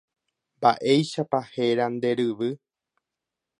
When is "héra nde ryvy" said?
1.55-2.51